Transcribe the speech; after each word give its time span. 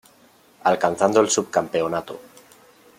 Alcanzando 0.69 1.19
el 1.25 1.29
subcampeonato. 1.29 2.19